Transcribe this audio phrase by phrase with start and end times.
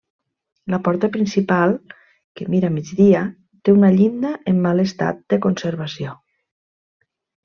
[0.73, 1.75] La porta principal,
[2.39, 3.21] que mira a migdia,
[3.69, 6.15] té una llinda en mal estat de conservació.